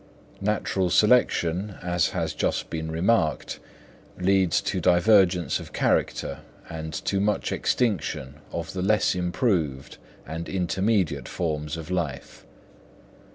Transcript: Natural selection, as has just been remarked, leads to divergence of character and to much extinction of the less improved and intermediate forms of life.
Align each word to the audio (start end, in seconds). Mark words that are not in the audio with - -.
Natural 0.41 0.89
selection, 0.89 1.75
as 1.83 2.09
has 2.09 2.33
just 2.33 2.71
been 2.71 2.89
remarked, 2.89 3.59
leads 4.17 4.59
to 4.61 4.81
divergence 4.81 5.59
of 5.59 5.73
character 5.73 6.39
and 6.67 6.91
to 7.05 7.19
much 7.19 7.51
extinction 7.51 8.37
of 8.51 8.73
the 8.73 8.81
less 8.81 9.13
improved 9.13 9.99
and 10.25 10.49
intermediate 10.49 11.27
forms 11.27 11.77
of 11.77 11.91
life. 11.91 12.47